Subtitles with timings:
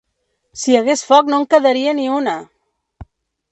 [0.61, 2.37] Si hi hagués foc no en quedaria ni una!